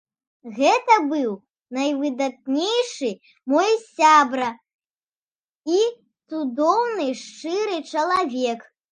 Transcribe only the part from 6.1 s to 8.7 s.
цудоўны, шчыры чалавек.